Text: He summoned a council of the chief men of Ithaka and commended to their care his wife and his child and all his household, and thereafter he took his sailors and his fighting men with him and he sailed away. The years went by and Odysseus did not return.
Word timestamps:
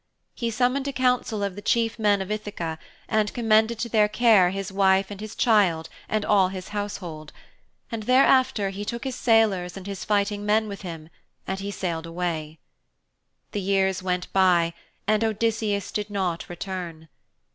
He 0.33 0.49
summoned 0.49 0.87
a 0.87 0.91
council 0.93 1.43
of 1.43 1.55
the 1.55 1.61
chief 1.61 1.99
men 1.99 2.23
of 2.23 2.31
Ithaka 2.31 2.79
and 3.07 3.31
commended 3.35 3.77
to 3.77 3.87
their 3.87 4.07
care 4.09 4.49
his 4.49 4.71
wife 4.71 5.11
and 5.11 5.21
his 5.21 5.35
child 5.35 5.89
and 6.09 6.25
all 6.25 6.47
his 6.47 6.69
household, 6.69 7.31
and 7.91 8.01
thereafter 8.01 8.71
he 8.71 8.83
took 8.83 9.03
his 9.03 9.13
sailors 9.15 9.77
and 9.77 9.85
his 9.85 10.03
fighting 10.03 10.43
men 10.43 10.67
with 10.67 10.81
him 10.81 11.09
and 11.45 11.59
he 11.59 11.69
sailed 11.69 12.07
away. 12.07 12.57
The 13.51 13.61
years 13.61 14.01
went 14.01 14.33
by 14.33 14.73
and 15.05 15.23
Odysseus 15.23 15.91
did 15.91 16.09
not 16.09 16.49
return. 16.49 17.07